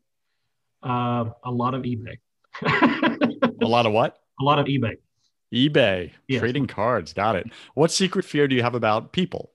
[0.84, 2.18] Uh, a lot of eBay.
[2.62, 4.20] a lot of what?
[4.42, 4.96] A lot of eBay.
[5.54, 6.40] eBay, yes.
[6.40, 7.14] trading cards.
[7.14, 7.46] Got it.
[7.76, 9.52] What secret fear do you have about people?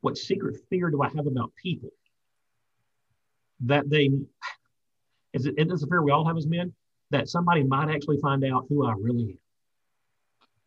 [0.00, 1.90] What secret fear do I have about people?
[3.60, 4.10] That they
[5.32, 6.72] is it is a fear we all have as men
[7.10, 9.38] that somebody might actually find out who I really am.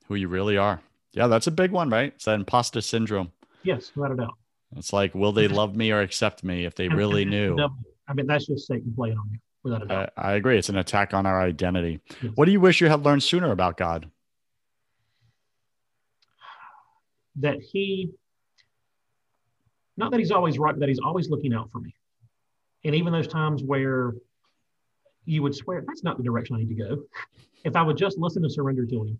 [0.07, 0.81] Who you really are.
[1.13, 2.13] Yeah, that's a big one, right?
[2.15, 3.31] It's that imposter syndrome.
[3.63, 4.37] Yes, without a doubt.
[4.75, 7.57] It's like, will they love me or accept me if they and, really and knew?
[8.07, 10.13] I mean, that's just Satan playing on you, without a doubt.
[10.17, 10.57] I, I agree.
[10.57, 11.99] It's an attack on our identity.
[12.21, 12.31] Yes.
[12.35, 14.09] What do you wish you had learned sooner about God?
[17.37, 18.11] That he,
[19.95, 21.93] not that he's always right, but that he's always looking out for me.
[22.83, 24.13] And even those times where
[25.25, 27.03] you would swear, that's not the direction I need to go.
[27.63, 29.19] If I would just listen and surrender to him,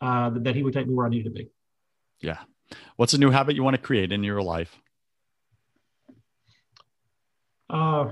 [0.00, 1.48] uh, that he would take me where I needed to be.
[2.20, 2.38] Yeah.
[2.96, 4.76] What's a new habit you want to create in your life?
[7.70, 8.10] Uh,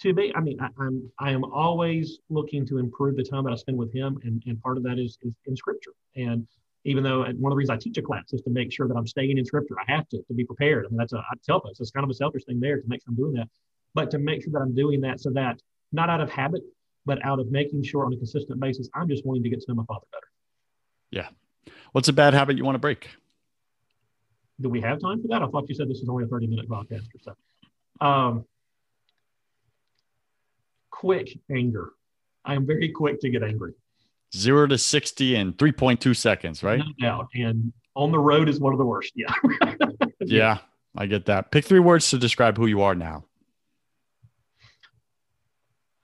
[0.00, 3.52] to be, I mean, I, am I am always looking to improve the time that
[3.52, 5.92] I spend with him, and, and part of that is, is in scripture.
[6.16, 6.44] And
[6.84, 8.96] even though one of the reasons I teach a class is to make sure that
[8.96, 10.84] I'm staying in scripture, I have to to be prepared.
[10.84, 12.88] I mean, that's a I tell folks it's kind of a selfish thing there to
[12.88, 13.48] make sure I'm doing that
[13.94, 15.60] but to make sure that I'm doing that so that
[15.92, 16.62] not out of habit,
[17.06, 19.66] but out of making sure on a consistent basis, I'm just wanting to get to
[19.68, 20.26] know my father better.
[21.10, 21.28] Yeah.
[21.92, 23.08] What's a bad habit you want to break?
[24.60, 25.42] Do we have time for that?
[25.42, 27.34] I thought you said this was only a 30 minute podcast or
[28.00, 28.06] so.
[28.06, 28.44] Um,
[30.90, 31.90] quick anger.
[32.44, 33.74] I am very quick to get angry.
[34.34, 36.78] Zero to 60 in 3.2 seconds, right?
[36.78, 37.28] No doubt.
[37.34, 39.12] And on the road is one of the worst.
[39.14, 39.32] Yeah.
[40.20, 40.58] yeah,
[40.96, 41.50] I get that.
[41.50, 43.24] Pick three words to describe who you are now.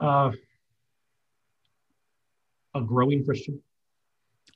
[0.00, 0.30] Uh,
[2.74, 3.60] a growing Christian.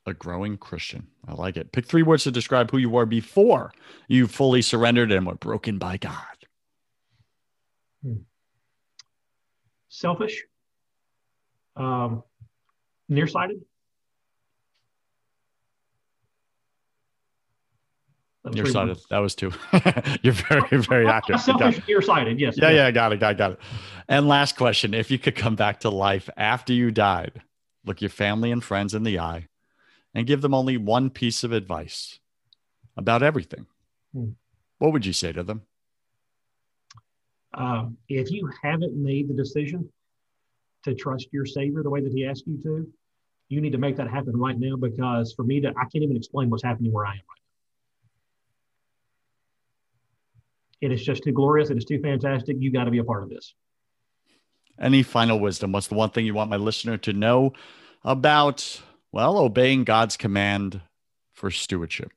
[0.06, 1.08] A growing Christian.
[1.26, 1.72] I like it.
[1.72, 3.72] Pick three words to describe who you were before
[4.08, 6.14] you fully surrendered and were broken by God.
[8.02, 8.14] Hmm.
[9.88, 10.44] Selfish.
[11.76, 12.22] Um,
[13.08, 13.62] nearsighted.
[18.44, 18.98] Nearsighted.
[19.08, 19.52] That was two.
[20.22, 21.40] You're very, very accurate.
[21.40, 22.38] Selfish, nearsighted.
[22.38, 22.56] Yes.
[22.58, 23.22] Yeah, yeah, I got it.
[23.22, 23.58] I got it.
[24.06, 27.40] And last question: If you could come back to life after you died,
[27.86, 29.48] look your family and friends in the eye,
[30.14, 32.18] and give them only one piece of advice
[32.98, 33.66] about everything,
[34.12, 34.30] hmm.
[34.78, 35.62] what would you say to them?
[37.54, 39.88] Um, if you haven't made the decision
[40.82, 42.86] to trust your Savior the way that He asked you to,
[43.48, 46.16] you need to make that happen right now because for me to, I can't even
[46.16, 47.43] explain what's happening where I am right now.
[50.80, 51.70] It is just too glorious.
[51.70, 52.56] It is too fantastic.
[52.58, 53.54] You got to be a part of this.
[54.80, 55.72] Any final wisdom?
[55.72, 57.52] What's the one thing you want my listener to know
[58.02, 60.80] about, well, obeying God's command
[61.32, 62.10] for stewardship?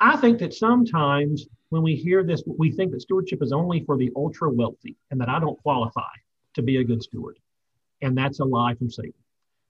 [0.00, 3.96] I think that sometimes when we hear this, we think that stewardship is only for
[3.96, 6.12] the ultra wealthy and that I don't qualify
[6.54, 7.38] to be a good steward.
[8.02, 9.12] And that's a lie from Satan.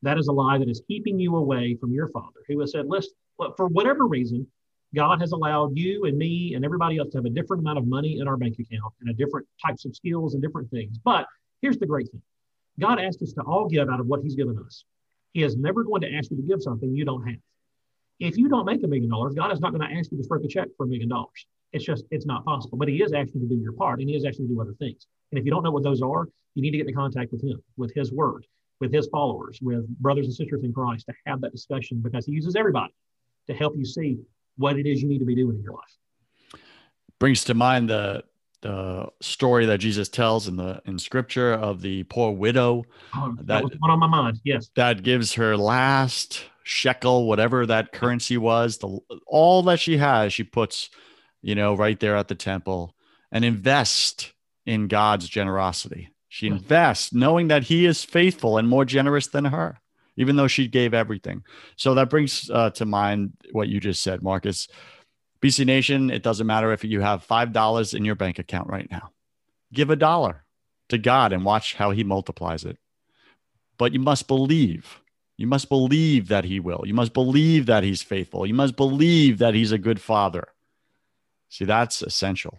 [0.03, 2.87] That is a lie that is keeping you away from your Father, who has said,
[2.87, 3.13] listen,
[3.57, 4.47] for whatever reason,
[4.95, 7.87] God has allowed you and me and everybody else to have a different amount of
[7.87, 10.99] money in our bank account and a different types of skills and different things.
[10.99, 11.27] But
[11.63, 12.23] here's the great thing
[12.79, 14.85] God asked us to all give out of what He's given us.
[15.33, 17.39] He is never going to ask you to give something you don't have.
[18.19, 20.25] If you don't make a million dollars, God is not going to ask you to
[20.25, 21.47] stroke a check for a million dollars.
[21.73, 22.77] It's just, it's not possible.
[22.77, 24.55] But He is asking you to do your part and He is asking you to
[24.55, 25.07] do other things.
[25.31, 27.43] And if you don't know what those are, you need to get in contact with
[27.43, 28.45] Him, with His Word
[28.81, 32.33] with his followers, with brothers and sisters in Christ to have that discussion because he
[32.33, 32.93] uses everybody
[33.47, 34.19] to help you see
[34.61, 36.61] what it is you need to be doing in your life.
[37.19, 38.25] Brings to mind the
[38.63, 42.85] the story that Jesus tells in the in scripture of the poor widow.
[43.15, 44.39] Oh, that, that was one on my mind.
[44.45, 44.71] Yes.
[44.77, 50.45] That gives her last shekel, whatever that currency was, the all that she has, she
[50.45, 50.91] puts,
[51.43, 52.95] you know, right there at the temple
[53.33, 54.33] and invest
[54.67, 56.11] in God's generosity.
[56.29, 59.81] She invests knowing that he is faithful and more generous than her,
[60.21, 61.43] even though she gave everything.
[61.77, 64.69] So that brings uh, to mind what you just said, Marcus.
[65.41, 69.13] BC Nation, it doesn't matter if you have $5 in your bank account right now.
[69.73, 70.45] Give a dollar
[70.91, 72.77] to God and watch how he multiplies it.
[73.79, 75.01] But you must believe.
[75.39, 76.83] You must believe that he will.
[76.85, 78.47] You must believe that he's faithful.
[78.47, 80.49] You must believe that he's a good father.
[81.49, 82.59] See, that's essential.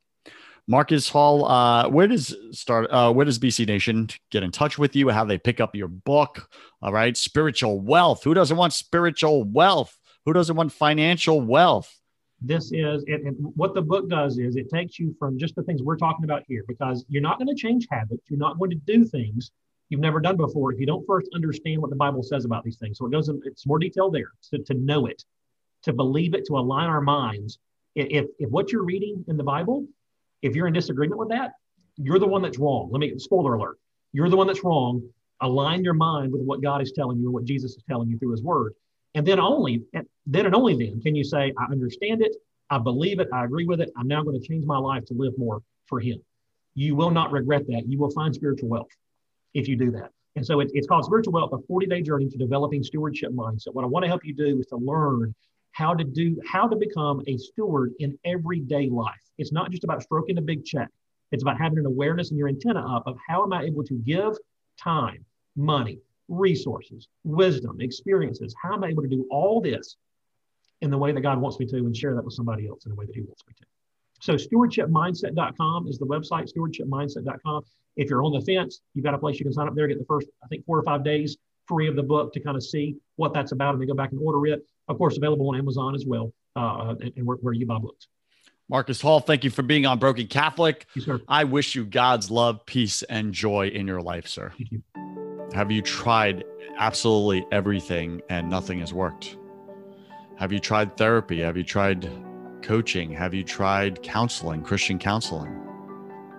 [0.71, 2.89] Marcus Hall, uh, where does start?
[2.89, 5.09] Uh, where does BC Nation get in touch with you?
[5.09, 6.49] How they pick up your book?
[6.81, 8.23] All right, spiritual wealth.
[8.23, 9.99] Who doesn't want spiritual wealth?
[10.23, 11.93] Who doesn't want financial wealth?
[12.39, 15.83] This is and what the book does is it takes you from just the things
[15.83, 18.23] we're talking about here because you're not going to change habits.
[18.29, 19.51] You're not going to do things
[19.89, 22.77] you've never done before if you don't first understand what the Bible says about these
[22.77, 22.97] things.
[22.97, 25.21] So it goes, in, it's more detail there to, to know it,
[25.83, 27.59] to believe it, to align our minds.
[27.93, 29.85] If, if what you're reading in the Bible
[30.41, 31.53] if you're in disagreement with that,
[31.97, 32.89] you're the one that's wrong.
[32.91, 33.77] Let me spoiler alert.
[34.13, 35.03] You're the one that's wrong.
[35.41, 38.17] Align your mind with what God is telling you and what Jesus is telling you
[38.17, 38.73] through his word.
[39.15, 39.83] And then only
[40.25, 42.35] then and only then can you say, I understand it,
[42.69, 43.91] I believe it, I agree with it.
[43.97, 46.21] I'm now going to change my life to live more for him.
[46.73, 47.83] You will not regret that.
[47.87, 48.87] You will find spiritual wealth
[49.53, 50.11] if you do that.
[50.35, 53.73] And so it, it's called Spiritual Wealth, a 40 day journey to developing stewardship mindset.
[53.73, 55.35] What I want to help you do is to learn
[55.71, 59.21] how to do how to become a steward in everyday life.
[59.37, 60.89] It's not just about stroking a big check.
[61.31, 63.93] It's about having an awareness and your antenna up of how am I able to
[63.93, 64.33] give
[64.77, 68.53] time, money, resources, wisdom, experiences.
[68.61, 69.95] How am I able to do all this
[70.81, 72.89] in the way that God wants me to and share that with somebody else in
[72.89, 73.65] the way that He wants me to?
[74.21, 77.63] So stewardshipmindset.com is the website, stewardshipmindset.com.
[77.95, 79.99] If you're on the fence, you've got a place you can sign up there, get
[79.99, 82.63] the first, I think, four or five days free of the book to kind of
[82.63, 84.65] see what that's about and then go back and order it.
[84.91, 88.07] Of course, available on Amazon as well, uh, and, and where, where, you buy books.
[88.69, 90.85] Marcus Hall, thank you for being on Broken Catholic.
[90.95, 94.51] You, I wish you God's love, peace, and joy in your life, sir.
[94.57, 94.83] Thank you.
[95.53, 96.43] Have you tried
[96.77, 99.37] absolutely everything and nothing has worked?
[100.37, 101.41] Have you tried therapy?
[101.41, 102.09] Have you tried
[102.61, 103.11] coaching?
[103.11, 105.57] Have you tried counseling, Christian counseling?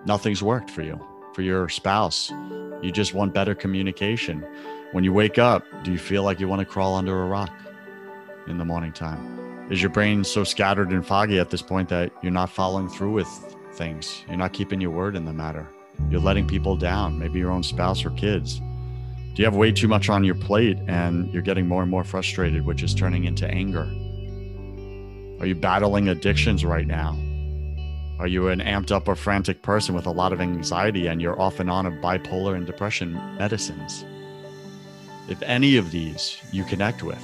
[0.05, 0.99] Nothing's worked for you,
[1.33, 2.31] for your spouse.
[2.81, 4.45] You just want better communication.
[4.91, 7.51] When you wake up, do you feel like you want to crawl under a rock
[8.47, 9.71] in the morning time?
[9.71, 13.13] Is your brain so scattered and foggy at this point that you're not following through
[13.13, 13.27] with
[13.73, 14.23] things?
[14.27, 15.67] You're not keeping your word in the matter.
[16.09, 18.59] You're letting people down, maybe your own spouse or kids.
[18.59, 22.03] Do you have way too much on your plate and you're getting more and more
[22.03, 23.83] frustrated, which is turning into anger?
[25.39, 27.17] Are you battling addictions right now?
[28.19, 31.41] Are you an amped up or frantic person with a lot of anxiety and you're
[31.41, 34.05] off and on of bipolar and depression medicines?
[35.29, 37.23] if any of these you connect with,